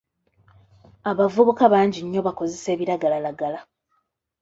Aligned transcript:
Abavubuka 1.11 1.63
bangi 1.73 1.99
nnyo 2.03 2.21
bakozesa 2.27 2.67
ebiragalalagala. 2.75 3.59